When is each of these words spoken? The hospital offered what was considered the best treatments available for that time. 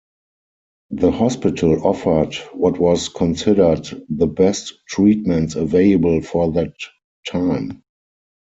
The 0.89 1.11
hospital 1.11 1.85
offered 1.85 2.33
what 2.53 2.79
was 2.79 3.07
considered 3.07 3.87
the 4.09 4.25
best 4.25 4.73
treatments 4.87 5.53
available 5.55 6.23
for 6.23 6.51
that 6.53 6.73
time. 7.27 7.83